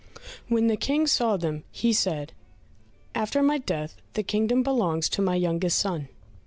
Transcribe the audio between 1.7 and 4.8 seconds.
he said, "After my death the kingdom